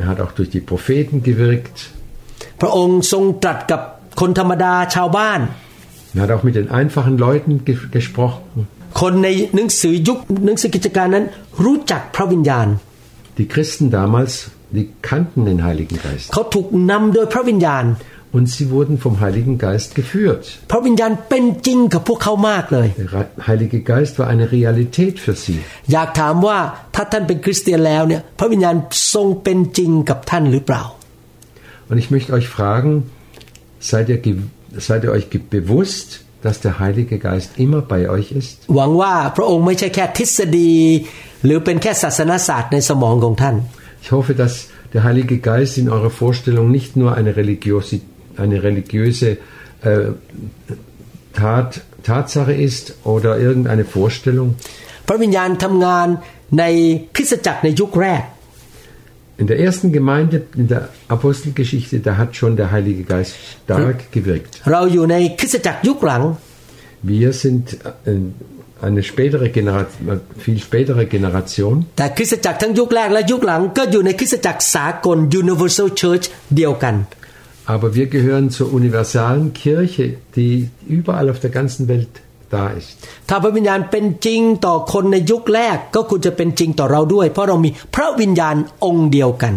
[0.01, 1.77] er hat auch durch die Propheten gewirkt,
[6.16, 8.68] Er hat auch mit den einfachen Leuten ge gesprochen.
[13.38, 16.32] Die Christen damals, die kannten den Heiligen Geist.
[18.32, 20.60] Und sie wurden vom Heiligen Geist geführt.
[22.98, 25.60] Der Heilige Geist war eine Realität für sie.
[31.90, 33.10] Und ich möchte euch fragen,
[33.80, 34.18] seid ihr
[34.87, 36.09] seid ihr euch ge- bewusst,
[36.45, 38.53] dass der Heilige Geist immer bei euch ist?
[38.77, 40.75] หวังว่าพระองค์ไม่ใช่แค่ทฤษฎี
[41.45, 43.57] หรือเป็นแค่ศาสนศาสตร์ในสมองของท่าน
[44.05, 44.55] Ich hoffe, dass
[44.95, 47.97] der Heilige Geist in eurer Vorstellung nicht nur eine, religiosi
[48.45, 49.29] eine religiöse
[49.89, 50.07] äh,
[51.41, 51.71] Tat,
[52.09, 54.49] Tatsache ist oder irgendeine Vorstellung,
[55.09, 56.07] พระวิญญาณทำงาน
[56.59, 56.65] ใน
[57.15, 58.23] คริสตจักรในยุคแรก
[59.44, 64.62] in der ersten Gemeinde in der Apostelgeschichte, da hat schon der Heilige Geist stark gewirkt.
[67.02, 67.74] Wir sind
[68.06, 68.16] äh,
[68.82, 71.88] eine spätere Generation, viel spätere Generation.
[77.66, 82.08] Aber wir gehören zur universalen Kirche, die überall auf der ganzen Welt
[82.58, 82.90] da ist.
[83.30, 89.56] ถ้าพระวิญญาณเป็นจริงต่อคนในยุคแรกก็ควรจะเป็นจริงต่อเราด้วย เพราะเรามีพระวิญญาณองค์เดียวกัน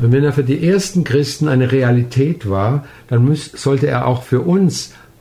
[0.00, 2.72] Und wenn er für die ersten Christen eine Realität war,
[3.08, 4.72] dann muss, sollte er auch für uns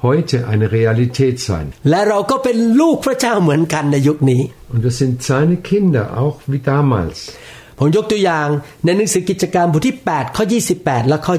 [0.08, 1.66] heute eine Realität sein.
[1.90, 4.42] และเราก็เป็นลูกพระเจ้าเหมือนกันในยุคนี้
[4.74, 7.18] Und wir sind seine Kinder, auch wie damals.
[7.80, 8.48] ผมยกตัวอย่าง
[8.86, 10.44] ในหนังสือกิจการบทที่ 8 ข้อ
[10.78, 11.34] 28 และข้อ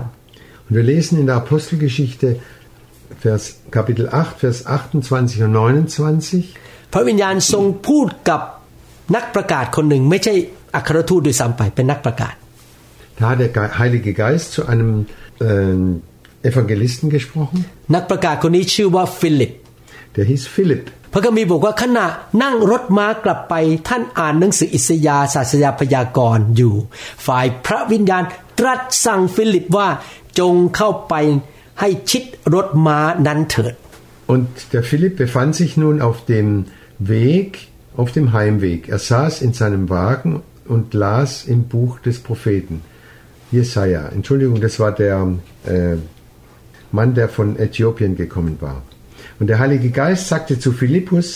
[0.00, 2.28] 29 Und wir lesen in der Apostelgeschichte
[3.24, 3.44] Vers,
[3.76, 6.92] Kapitel 8, Vers 28 und 29.
[6.92, 8.40] พระวิญญาณทรงพูดกับ
[9.14, 10.34] นักประกาศคนหนึ่งไม่ใช่
[10.74, 12.34] อัครทูตด้วยซ้ำไปเป็นนักประกาศ
[13.20, 14.90] Da hat der Ge- Heilige Geist zu einem
[15.48, 17.58] äh, Evangelisten gesprochen.
[17.94, 19.52] นักประกาศคนนี้ชื่อว่าฟิลิป
[20.16, 20.82] Der hieß Philipp.
[21.12, 22.06] พระคัมภีร์บอกว่าขณะ
[22.42, 23.54] นั่งรถม้ากลับไป
[23.88, 26.74] ท่านอ่านหนังสืออิสยาห์ศาสยาพยากรณ์อยู่
[27.26, 28.22] ฝ่ายพระวิญญาณ
[28.58, 29.88] ตรัสสั่งฟิลิปว่า
[30.38, 31.14] จงเข้าไป
[31.79, 33.75] ให้ชิดรถม้านั้นเถิด
[34.33, 36.49] Und der Philipp befand sich nun auf dem
[36.99, 37.49] Weg,
[38.01, 38.79] auf dem Heimweg.
[38.95, 40.31] Er saß in seinem Wagen
[40.73, 42.75] und las im Buch des Propheten
[43.51, 44.03] Jesaja.
[44.17, 45.15] Entschuldigung, das war der
[45.65, 45.97] äh,
[46.97, 48.83] Mann, der von Äthiopien gekommen war.
[49.39, 51.27] Und der Heilige Geist sagte zu Philippus,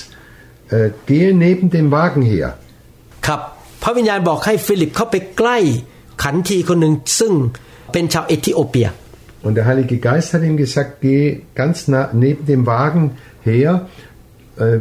[0.70, 2.50] äh, gehe neben dem Wagen her.
[3.28, 3.42] ครับ
[3.84, 5.58] พระวิญญาณบอกให้ฟิลิปเข้าไปใกล้
[6.24, 7.34] ขันทีคนหนึ่งซึ่ง
[7.94, 8.88] เป็นชาวเอธิโอเปีย
[9.46, 13.04] Und der Heilige Geist hat ihm gesagt, geh ganz nah neben dem Wagen
[13.44, 13.88] her.
[14.58, 14.80] Äh,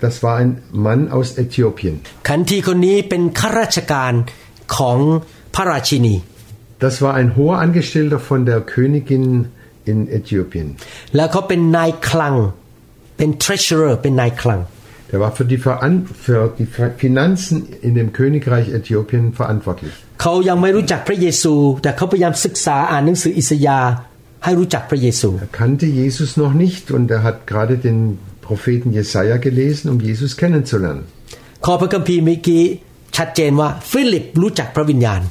[0.00, 1.94] das war ein Mann aus Äthiopien.
[2.28, 4.12] ขันทีคนนี้เป็นข้าราชการ
[4.76, 4.98] ของ
[5.54, 6.14] พระราชินี
[6.86, 9.24] Das war ein hoher Angestellter von der Königin
[9.90, 10.68] in Äthiopien.
[11.16, 12.34] แล้วเขาเป็นนายคลัง
[13.16, 14.60] เป็น treasurer เป็นนายคลัง
[15.12, 15.94] Der war für die, Veran
[16.26, 16.68] für die
[17.04, 19.94] Finanzen in dem Königreich Äthiopien verantwortlich.
[20.22, 23.90] เขายังไม่รู้จักพระเยซู แต่เขาพยายามศึกษาอ่านหนังสืออิสยาห์
[24.44, 27.98] ให้รู้จักพระเยซู Er kannte Jesus noch nicht und er hat gerade den
[28.46, 31.02] Propheten Jesaja gelesen, um Jesus kennenzulernen.
[31.64, 32.64] ข้อพระคัมภีร์เมื่อกี้
[33.16, 35.22] ชัดเจนว่าฟิลิปรู้จักพระวิญญาณ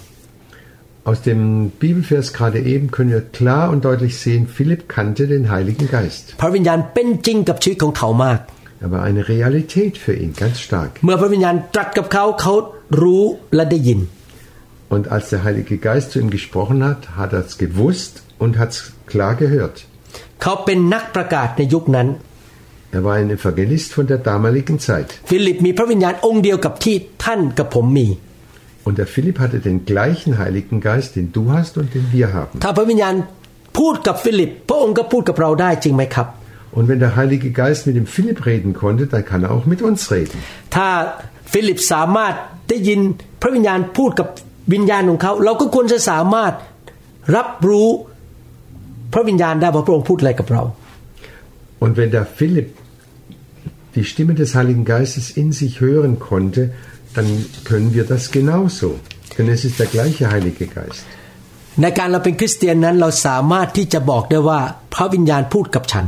[1.10, 5.88] Aus dem Bibelvers gerade eben können wir klar und deutlich sehen, Philipp kannte den Heiligen
[5.88, 6.34] Geist.
[8.80, 10.92] พระวิญญาณเป็นจริงกับชีวิตของเขามาก Er war eine Realität für ihn, ganz stark.
[11.06, 12.54] เมื่อพระวิญญาณตรัสกับเขาเขา
[13.02, 13.24] รู้
[13.56, 14.00] และได้ยิน
[14.96, 18.70] Und als der Heilige Geist zu ihm gesprochen hat, hat er es gewusst und hat
[18.76, 18.80] es
[19.12, 19.76] klar gehört.
[20.42, 22.08] เขาเป็นนักประกาศในยุคนั้น
[22.98, 25.10] Er war ein Evangelist von der damaligen Zeit.
[25.30, 28.08] ฟิลิปมีพระวิญญาณองค์เดียวกับที่ท่านกับผมมี
[28.88, 32.56] Und der Philipp hatte den gleichen Heiligen Geist, den du hast und den wir haben.
[32.64, 33.14] ถ้าพระวิญญาณ
[33.80, 36.28] พูดกับฟิลิป พระองค์ก็พูดกับเราได้จริงไหมครับ
[36.78, 39.82] Und wenn der Heilige Geist mit dem Philipp reden konnte, dann kann er auch mit
[39.88, 40.38] uns reden.
[40.76, 40.88] ถ้า
[41.54, 42.34] ฟิลิปสามารถ
[42.70, 43.00] ได้ยิน
[43.42, 44.28] พระวิญญาณพูดกับ
[44.74, 46.54] วิญญาณของเขา เราก็ควรจะสามารถ
[47.36, 47.90] รับรู้
[49.14, 50.64] พระวิญญาณได้ว่าพระองค์พูดอะไรกับเรา
[51.84, 52.70] Und wenn der Philipp
[53.96, 56.62] die Stimme des Heiligen Geistes in sich hören konnte,
[57.16, 57.28] dann
[57.70, 58.88] können wir das genauso.
[59.38, 61.04] Denn es ist der gleiche Heilige Geist.
[61.82, 64.60] ในการเราเป็นคริสเตียนนั้นเราสามารถที่จะบอกได้ว่า
[64.94, 66.06] พระวิญญาณพูดกับฉัน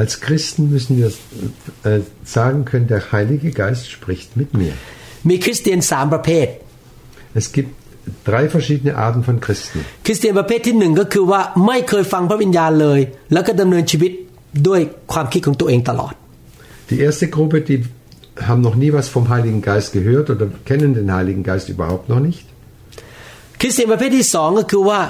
[0.00, 1.08] Als Christen müssen wir
[1.84, 4.74] äh, sagen können, der Heilige Geist spricht mit mir.
[5.28, 6.46] มีคริสเตียนสามประเภท
[7.40, 7.70] Es gibt
[8.28, 9.78] drei verschiedene Arten von Christen.
[10.06, 13.00] คริสเตียนประเภทที่หนึ่งก็คือว่าไม่เคยฟังพระวิญญาณเลย
[13.32, 14.12] แล้วก็ดำเนินชีวิต
[14.68, 14.80] ด้วย
[15.12, 16.14] ความคิดของตัวเองตลอด
[16.90, 17.78] Die erste Gruppe, die
[18.48, 22.22] haben noch nie was vom Heiligen Geist gehört oder kennen den Heiligen Geist überhaupt noch
[22.28, 22.44] nicht.
[23.60, 25.00] คริสเตียนประเภทที่สองก็คือว่า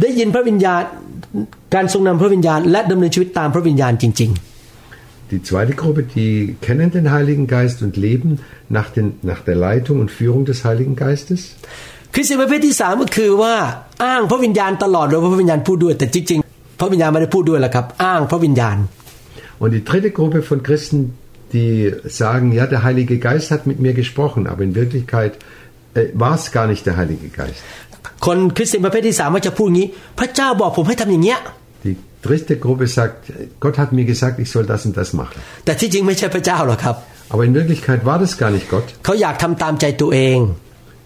[0.00, 0.82] ได้ยินพระวิญญาณ
[1.74, 4.32] การทรงนำพระวิญญาณ และดำเนินชีวิตตามพระวิญญาณจริง
[5.32, 6.34] Die zweite Gruppe, die
[6.66, 8.30] kennen den Heiligen Geist und leben
[8.68, 11.40] nach, den, nach der Leitung und Führung des Heiligen Geistes.
[11.78, 13.54] ๆ คริสเตียนประเภทที่สามก็คือว่า
[14.04, 18.76] อ้างพระวิญญาณตลอดเลยว่าพระวิญญาณพูดด้วยแต่จริงๆ พระวิญญาณไม่ได้พูดด้วยหรอกครับ อ้างพระวิญญาณ
[19.62, 20.98] Und die dritte Gruppe von Christen,
[21.54, 25.32] die sagen, ja, der Heilige Geist hat mit mir gesprochen, aber in Wirklichkeit
[25.94, 27.62] äh, war es gar nicht der Heilige Geist.
[28.25, 29.87] คนคริสเตียนประเภทที่สามก็จะพูดอย่างนี้
[30.19, 31.39] พระเจ้าบอกผมให้ทำอย่างเงี้ย
[31.87, 33.17] Die dritte Gruppe sagt,
[33.63, 35.35] Gott hat mir gesagt, ich soll das und das machen.
[35.65, 36.95] แต่ที่จริงไม่ใช่พระเจ้าหรอกครับ
[37.33, 38.87] Aber in Wirklichkeit war das gar nicht Gott.
[39.05, 40.39] เขาอยากทำตามใจตัวเอง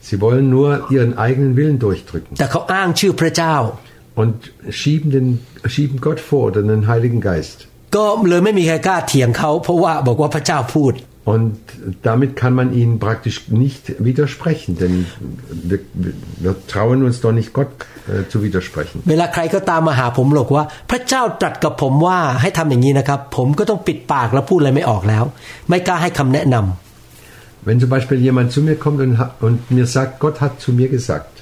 [0.07, 3.55] Sie wollen nur ihren eigenen Willen durchdrücken แต่เขาอ้างชื่อพระเจ้า
[4.21, 4.35] und
[4.79, 5.27] schieben, den,
[5.73, 7.57] schieben Gott vor oder den Heiligen Geist.
[7.95, 10.93] ก็เลยไม่มีใครกล้าเถียงเขาเพราะว่าบอกว่าพระเจ้าพูด
[11.34, 11.58] Und
[12.08, 14.94] damit kann man ihnen praktisch nicht widersprechen, denn
[15.70, 15.80] wir,
[16.44, 17.68] wir trauen uns doch nicht Gott
[18.08, 18.96] äh, zu widersprechen.
[19.10, 25.24] เวลาใครก็ตามมาหาผมบอกว่า พระเจ้าตรัสกับผมว่าให้ทำอย่างนี้นะครับ ผมก็ต้องปิดปากแล้วพูดอะไรไม่ออกแล้ว
[25.68, 30.54] ไม่กล้าให้คำแนะนำ Wenn zum Beispiel jemand zu mir kommt und, ha- und mir sagt, Gott hat
[30.64, 31.32] zu mir gesagt,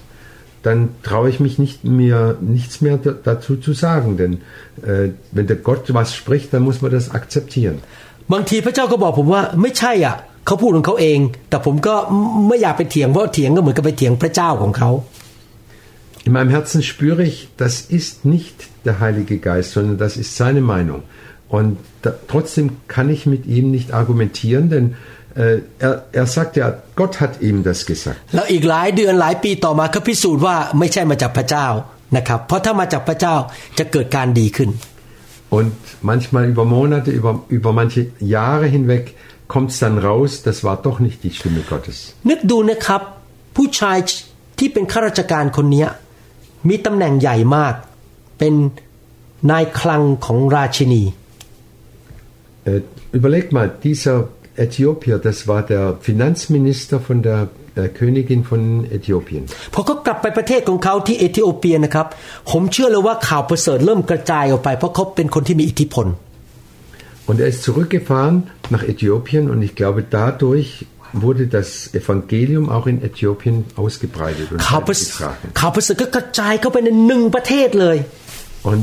[0.66, 2.20] dann traue ich mich nicht mehr,
[2.56, 4.32] nichts mehr da- dazu zu sagen, denn
[4.92, 7.76] äh, wenn der Gott was spricht, dann muss man das akzeptieren.
[8.33, 11.95] บางทีพระเจ้าก็บอกผมว่าไม่ใช่อะเขาพูดของเขาเอง แต่ผมก็
[12.47, 14.91] ไม่อยากไปเถียงเพราะเถียงก็เหมือนกับไปเถียงพระเจ้าของเขา
[16.27, 18.55] In meinem Herzen spüre ich, das ist nicht
[18.85, 21.01] der Heilige Geist, sondern das ist seine Meinung.
[21.57, 24.85] Und da, trotzdem kann ich mit ihm nicht argumentieren, denn
[25.35, 28.19] äh, er, er sagt ja, Gott hat ihm das gesagt.
[28.35, 31.67] แล้วอีกหลายเดือนหลายปีต่อมาก็พิสูจน์ว่าไม่ใช่มาจากพระเจ้า
[32.17, 33.35] นะครับ เพราะถ้ามาจากพระเจ้า
[33.77, 34.69] จะเกิดการดีขึ้น
[35.56, 35.72] Und
[36.10, 38.02] manchmal über Monate, über, über manche
[38.36, 39.14] Jahre hinweg
[39.52, 41.96] kommt es dann raus, das war doch nicht die Stimme Gottes.
[42.30, 43.02] นึกดูนะครับ
[43.56, 43.98] ผู้ชาย
[44.58, 45.88] ที่เป็นข้าราชการคนเนี้ย
[46.68, 47.74] มีตำแหน่งใหญ่มาก
[48.38, 48.54] เป็น
[49.50, 51.04] นายคลังของราชินี
[52.66, 52.80] Äh,
[53.12, 57.48] überleg mal, dieser Äthiopier, das war der Finanzminister von der
[57.80, 58.62] äh, Königin von
[58.96, 59.42] Äthiopien.
[59.74, 62.06] พอเขากลับไปประเทศของเขาที่เอธิโอเปียนะครับ
[62.50, 66.06] ผมเชื่อเลยว่าข่าวประเสริฐเริ่มกระจายออกไป เพราะเขาเป็นคนที่มีอิทธิพล
[67.28, 68.34] Und er ist zurückgefahren
[68.74, 70.68] nach Äthiopien und ich glaube, dadurch
[71.24, 71.68] wurde das
[72.00, 75.46] Evangelium auch in Äthiopien ausgebreitet und ข่าวประเส getragen.
[75.60, 77.96] ข่าวประเสริฐก็กระจายเข้าไปในหนึ่งประเทศเลย
[78.70, 78.82] Und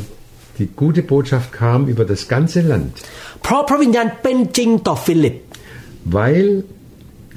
[0.59, 2.93] die gute Botschaft kam über das ganze Land,
[3.43, 5.35] เพราะพระวิญญาณเป็นจริงต่อฟิลิป
[6.15, 6.47] weil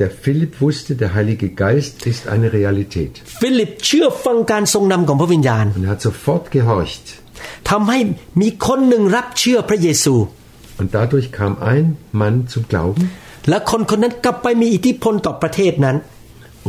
[0.00, 3.12] der Philipp wusste, der Heilige Geist ist eine Realität.
[3.40, 7.04] ฟิลิปเชื่อฟังการทรงนำของพระวิญญาณ Und er hat sofort gehorcht.
[7.70, 7.98] ทำให้
[8.40, 10.14] มีคนหนึ่งรับเชื่อพระเยซู
[10.80, 11.84] Und dadurch kam ein
[12.20, 13.02] Mann zum Glauben
[13.48, 15.96] และคนคนนั้นกลับไปมีอิทธิพลต่อประเทศนั้น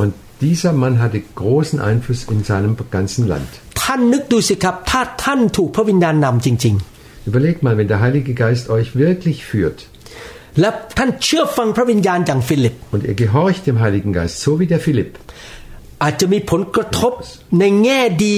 [0.02, 0.12] und
[0.46, 3.50] dieser Mann hatte großen Einfluss in seinem ganzen Land.
[3.84, 6.76] ท่านนึกดูสิครับ ถ้าท่านถูกพระวิญญาณนำจริง
[7.30, 9.91] Überlegt mal, wenn der Heilige Geist euch wirklich führt ๆ
[10.60, 15.12] และท่านเชื่อฟังพระวิญญาณอย่างฟิลิป und ihr gehorcht dem Heiligen Geist, so wie der Philipp,
[16.04, 17.14] อาจจะมีผลกระทบ
[17.60, 18.38] ในแง่ดี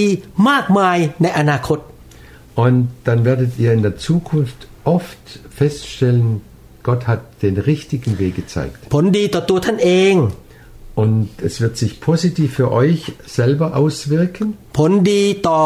[0.50, 1.80] มากมายในอนาคต
[2.64, 4.60] Und dann werdet ihr in der Zukunft
[4.96, 5.24] oft
[5.60, 6.28] feststellen,
[6.88, 8.78] Gott hat den richtigen Weg gezeigt.
[8.94, 10.16] ผลดีต่อตัวท่านเอง
[11.02, 13.00] Und es wird sich positiv für euch
[13.38, 15.62] selber auswirken, ผลดีต่อ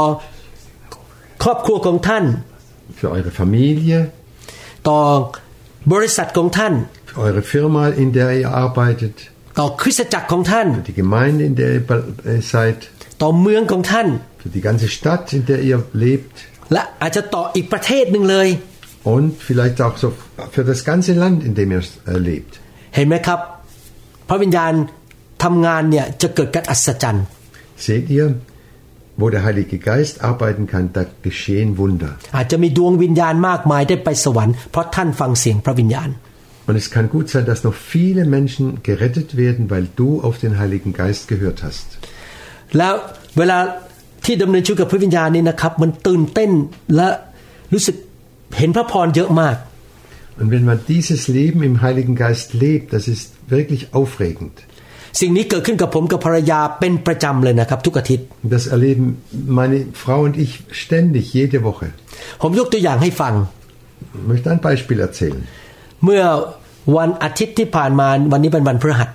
[1.43, 2.25] ครอบครัวของท่าน
[2.99, 3.97] für eure Familie,
[4.87, 4.99] ต่อ
[5.93, 6.73] บริษัทของท่าน
[7.09, 9.15] für eure Firma, in der ihr arbeitet,
[9.59, 11.83] ต่อคริสตจักรของท่าน für die Gemeinde, in der ihr
[12.31, 12.77] äh, seid,
[13.21, 14.07] ต่อเมืองของท่าน
[14.41, 16.35] für die ganze Stadt, in der ihr lebt
[16.73, 18.47] และอาจจะต่ออีกประเทศหนึ่งเลย
[19.13, 20.07] und vielleicht auch so
[20.55, 22.53] für das ganze Land, in dem ihr äh, lebt.
[22.95, 23.39] เห็นไหมครับ
[24.29, 24.73] พระวิญญาณ
[25.43, 27.25] ทำงานเนี่ยจะเกิดการอัศจรรย์
[27.85, 28.27] Seht ihr,
[29.21, 32.11] wo der Heilige Geist arbeiten kann, da geschehen Wunder.
[32.35, 36.09] อาจจะมีดวงวิญญาณมากมายได้ไปสวรรค์เพราะท่านฟังเสียงพระวิญญาณ
[36.67, 40.53] Und es kann gut sein, dass noch viele Menschen gerettet werden, weil du auf den
[40.61, 41.87] Heiligen Geist gehört hast.
[42.77, 42.93] แล้ว
[43.37, 43.59] เวลา
[44.25, 46.51] ที่ดำเนินชีวิตกับพระวิญญาณนี่นะครับ มันตื่นเต้น
[46.95, 47.09] และ
[47.73, 47.95] รู้สึก
[48.57, 49.57] เห็นพระพรเยอะมาก
[50.39, 54.55] Und wenn man dieses Leben im Heiligen Geist lebt, das ist wirklich aufregend.
[55.20, 59.04] สิ่งนี้เกิดขึ้นกับผมกับภรรยาเป็นประจำเลยนะครับ ทุกอาทิตย์ Und das erleben
[59.58, 60.50] meine Frau und ich
[60.82, 61.86] ständig, jede Woche.
[62.42, 63.34] ผมยกตัวอย่างให้ฟัง
[64.18, 65.42] Ich möchte ein Beispiel erzählen.
[66.04, 66.22] เมื่อ
[66.96, 69.10] วันอาทิตย์ที่ผ่านมาวันนี้เป็นวันพฤหัส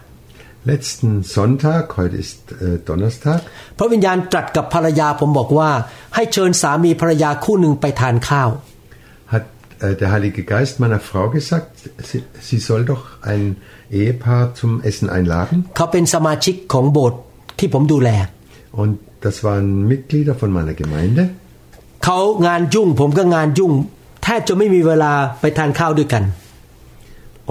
[0.72, 3.40] Letzten Sonntag, heute ist äh, Donnerstag,
[3.78, 5.70] พระวิญญาณตรัสกับภรรยาผมบอกว่า
[6.16, 8.73] ให้เชิญสามีภรรยาคู่หนึ่งไปทานข้าว hat äh,
[9.83, 11.71] der Heilige Geist meiner Frau gesagt,
[12.09, 13.43] sie, sie soll doch ein
[13.91, 15.57] Ehepaar zum Essen einladen.
[15.77, 17.21] เขาเป็นสมาชิกของโบสถ์
[17.59, 18.11] ที่ผมดูแล
[18.81, 18.93] Und
[19.27, 21.23] das waren Mitglieder von meiner Gemeinde.
[22.05, 23.73] เขางานยุ่ง ผมก็งานยุ่ง
[24.25, 26.25] แทบจะไม่มีเวลาไปทานข้าวด้วยกัน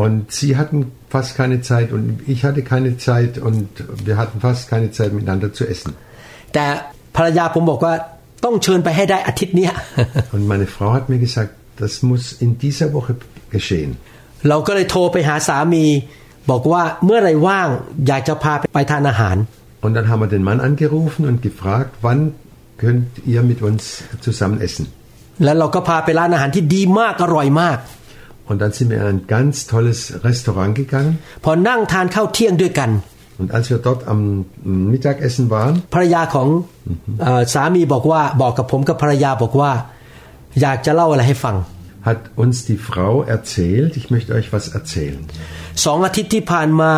[0.03, 0.79] Und sie hatten
[1.13, 3.67] fast keine Zeit und ich hatte keine Zeit und
[4.07, 5.91] wir hatten fast keine Zeit miteinander zu essen.
[6.53, 6.65] แต่
[7.15, 7.93] ภรรยาผมบอกว่า
[8.45, 9.73] ต้องเชิญไปให้ได้อาทิตย์เนี้ย
[10.33, 11.51] Und meine Frau hat mir gesagt,
[11.82, 13.12] das muss in dieser Woche
[13.54, 13.92] geschehen.
[14.48, 15.84] เราก็เลยโทรไปหาสามี
[16.50, 17.68] บอกว่าเมื่อไหรว่าง
[18.06, 19.36] อยากจะพาไปทานอาหาร
[19.84, 22.20] Und dann haben wir den Mann angerufen und gefragt, wann
[22.82, 23.82] könnt ihr mit uns
[24.26, 24.84] zusammen essen?
[25.44, 27.78] แล้วเราก็พาไปร้านอาหารที่ดีมากอร่อยมาก
[28.48, 31.14] Und dann sind wir in ein ganz tolles Restaurant gegangen.
[31.44, 32.90] พอนั่งทานข้าวเที่ยงด้วยกัน
[33.40, 34.20] Und als wir dort am
[34.92, 36.48] Mittagessen waren, ภรรยาของ
[37.22, 39.72] เออสามีบอกว่าบอกกับผมกับภรรยาบอกว่า
[40.61, 41.55] อยากจะเล่าอะไรให้ฟัง
[42.09, 45.21] hat uns die Frau erzählt, ich möchte euch was erzählen.
[45.85, 46.93] สองอาทิตย์ที่ผ่านมา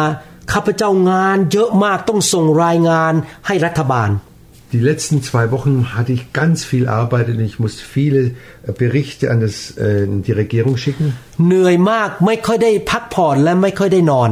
[0.53, 3.13] ข้าพเจ้างานเยอะมากต้องส่งรายงาน
[3.47, 4.11] ให้รัฐบาล
[4.75, 8.21] Die letzten zwei Wochen hatte ich ganz viel Arbeit und ich musste viele
[8.67, 11.05] äh, Berichte an, das, äh, an die Regierung schicken.
[11.47, 14.29] เหนื่อยมากไม่ค่อยได้พักผ่อนและไม่ค่อยได้นอน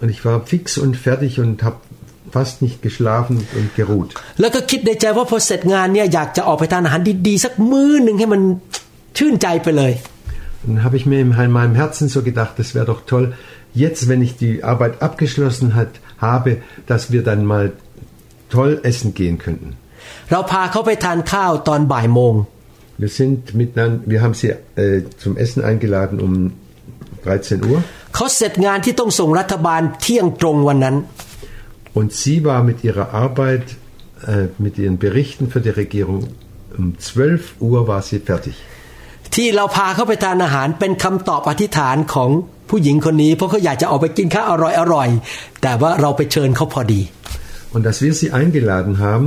[0.00, 1.78] Und ich war fix und fertig und habe
[2.34, 4.10] fast nicht geschlafen und geruht.
[4.40, 8.42] แล้วก็คิดในใจว่าพอเสร็จงานเนี่ยอยากจะออกไปทานอาหารดีๆสักมื้อหนึ่งให้มัน
[9.18, 9.94] ชื่นใจไปเลย
[10.64, 13.26] Dann habe ich mir in meinem Herzen so gedacht, das wäre doch toll,
[13.84, 16.50] jetzt, wenn ich die Arbeit abgeschlossen hat, habe,
[16.90, 17.72] dass wir dann mal
[18.50, 19.68] toll essen gehen könnten.
[20.32, 22.34] เราพาเขาไปทานข้าวตอนบ่ายโมง
[23.02, 24.48] Wir sind miteinander, wir haben sie
[24.82, 26.32] äh, zum Essen eingeladen um
[27.24, 27.78] 13 Uhr
[28.14, 30.96] เขาเสร็จงานที่ต้องส่งรัฐบาลเที่ยงตรงวันนั้น
[31.98, 33.66] und sie war mit ihrer Arbeit,
[34.26, 36.28] äh, mit ihren Berichten für die Regierung
[36.76, 38.56] um 12 Uhr war sie fertig.
[39.34, 42.30] ที่เราพาเขาไปทานอาหารเป็นคำตอบอธิษฐานของ
[42.70, 47.02] ผู้หญิงคนนี้ เพราะเขาอยากจะออกไปกินข้าวอร่อยอร่อยๆแต่ว่าเราไปเชิญเขาพอดี
[47.74, 49.26] Und dass wir sie eingeladen haben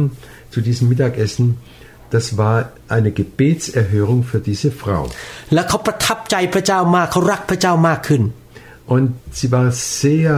[0.54, 1.46] zu diesem Mittagessen,
[2.16, 2.56] das war
[2.96, 5.04] eine Gebetserhörung für diese Frau.
[5.54, 8.22] และเขาประทับใจพระเจ้ามากเขารักพระเจ้ามากขึ้น
[8.94, 9.06] Und
[9.38, 9.68] sie war
[10.02, 10.34] sehr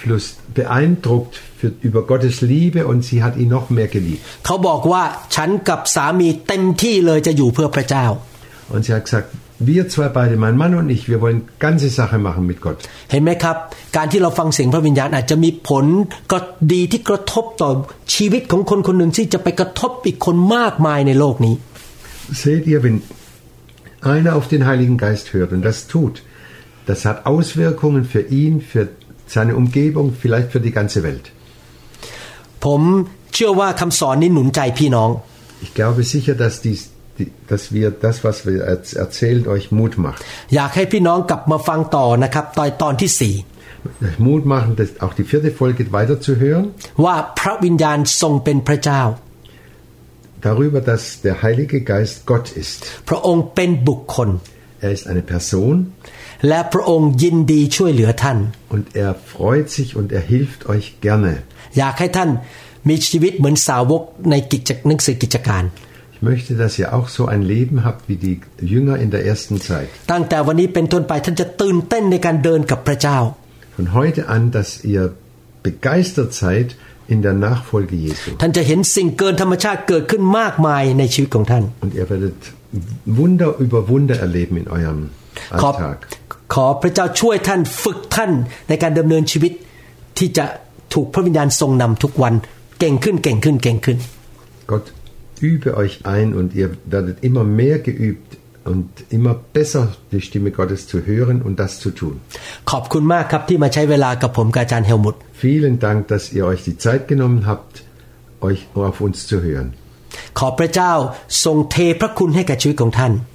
[0.00, 4.22] beeinflusst, beeindruckt für, über Gottes Liebe und sie hat ihn noch mehr geliebt.
[4.46, 5.02] เขาบอกว่า
[5.36, 8.06] ฉันกับสามีเต็มที่เลยจะอยู่เพื่อพระเจ้า
[8.72, 9.28] Und sie hat gesagt,
[9.70, 12.78] wir zwei beide, mein Mann und ich, wir wollen ganze Sache machen mit Gott.
[13.10, 13.56] เห็นไหมครับ
[13.96, 15.84] การที่เราฟังเสียงพระวิญญาณอาจจะมีผล
[16.32, 16.38] ก็
[16.72, 17.70] ดีที่กระทบต่อ
[18.14, 21.54] ชีวิตของคนคนหนึ่งที่จะไปกระทบอีกคนมากมายในโลกนี้
[22.44, 22.96] Seht ihr, wenn
[24.14, 26.14] einer auf den Heiligen Geist hört und das tut,
[26.90, 28.84] das hat Auswirkungen für ihn, für
[29.34, 31.24] seine Umgebung, vielleicht für die ganze Welt.
[32.64, 32.82] ผม
[33.34, 35.10] เชื่อว่าคำสอนนี้หนุนใจพี่น้อง
[35.66, 36.80] Ich glaube sicher, dass, dies,
[37.18, 40.20] die, dass wir das, was wir erz- erzählen, euch Mut macht.
[40.54, 43.34] อยากให้พี่น้องกลับมาฟังต่อนะครับตอนตอนที่สี่
[44.06, 46.64] Euch Mut machen, das, auch die vierte Folge weiterzuhören,
[47.04, 49.02] ว่าพระวิญญาณทรงเป็นพระเจ้า
[50.48, 52.78] darüber, dass der Heilige Geist Gott ist.
[53.08, 54.28] พระองค์เป็นบุคคล
[54.84, 55.74] Er ist eine Person
[56.48, 58.38] และพระองค์ยินดีช่วยเหลือท่าน
[58.74, 61.32] und er freut sich und er hilft euch gerne.
[61.78, 62.30] อยากให้ท่าน
[62.88, 65.64] มีชีวิตเหมือนสาวกในกิจหนังสือกิจการ
[66.14, 68.36] Ich möchte, dass ihr auch so ein Leben habt wie die
[68.74, 69.88] Jünger in der ersten Zeit.
[70.12, 73.18] ตั้งแต่วันนี้เป็นต้นไปท่านจะตื่นเต้นในการเดินกับพระเจ้า
[73.78, 75.04] Von heute an, dass ihr
[75.68, 76.68] begeistert seid
[77.12, 78.28] in der Nachfolge Jesu.
[78.42, 82.38] ท่านจะเห็นสิ่งเกินธรรมชาติเกิดขึ้นมากมายในชีวิตของท่าน Und ihr werdet
[83.20, 85.00] Wunder über Wunder erleben in eurem
[85.62, 85.98] ขอ Alltag.
[86.53, 88.31] ขอพระเจ้าช่วยท่านฝึกท่าน
[88.69, 89.51] ในการดำเนินชีวิต
[90.17, 90.45] ที่จะ
[90.93, 92.33] ถูกพระวิญญาณทรงนำทุกวัน
[92.79, 93.97] เก่งขึ้นเก่งขึ้นเก่งขึ้น
[94.71, 94.85] Gott
[95.51, 98.29] übe euch ein und ihr werdet immer mehr geübt
[98.71, 102.15] und immer besser die Stimme Gottes zu hören und das zu tun.
[102.71, 107.73] ขอบคุณมากครับที่มาใช้เวลากับผมกับอาจารย์เฮลมุต Vielen Dank, dass ihr euch die Zeit genommen habt,
[108.47, 109.67] euch auf uns zu hören.
[110.39, 110.93] ขอพระเจ้า
[111.45, 113.34] ทรงเทพระคุณให้กับชีวิตของท่าน Gott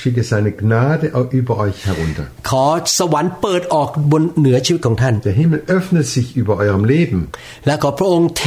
[0.00, 2.24] schicke seine Gnade auch über euch herunter.
[2.50, 2.66] ขอ
[2.98, 7.20] สวรรค์เปิดออกบนเหนือชีวิตของท่าน Der Himmel öffnet sich über eurem Leben
[7.66, 8.46] และขอพระองค์เท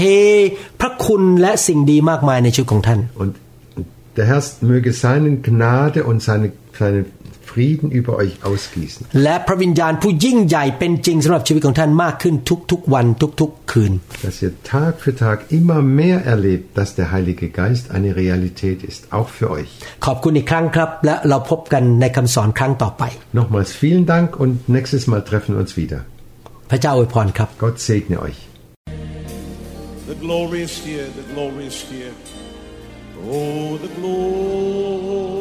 [0.80, 3.32] พระคุณและสิ่งดีมากมายในชีวิตของท่าน und
[4.18, 6.48] der Herr möge seine Gnade und seine,
[6.80, 7.06] seinen
[7.52, 9.02] Frieden über euch ausgießen.
[9.24, 12.36] และพระวิญญาณผู้ยิ่งใหญ่เป็นจริงสำหรับชีวิตของท่านมากขึ้น
[12.72, 13.06] ทุกๆวัน
[13.42, 13.92] ทุกๆ คืน
[14.26, 19.02] Dass ihr Tag für Tag immer mehr erlebt, dass der Heilige Geist eine Realität ist,
[19.18, 19.70] auch für euch.
[20.06, 23.04] ขอบคุณอีกครั้งครับ และเราพบกันในคำสอนครั้งต่อไป
[23.38, 26.00] Nochmals vielen Dank und nächstes Mal treffen wir uns wieder.
[26.72, 28.40] พระเจ้าอวยพรครับ Gott segne euch.
[30.12, 32.14] The glory is here, the glory is here.
[33.30, 35.41] Oh, the glory